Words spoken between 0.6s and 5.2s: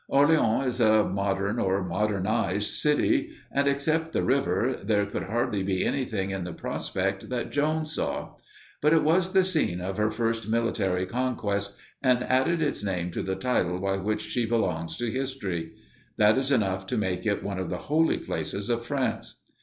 is a modern, or modernized city, and, except the river, there